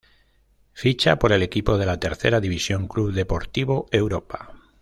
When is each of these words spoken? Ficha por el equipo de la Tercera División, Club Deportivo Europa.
Ficha 0.73 1.19
por 1.19 1.31
el 1.31 1.43
equipo 1.43 1.77
de 1.77 1.85
la 1.85 1.99
Tercera 1.99 2.39
División, 2.39 2.87
Club 2.87 3.13
Deportivo 3.13 3.85
Europa. 3.91 4.55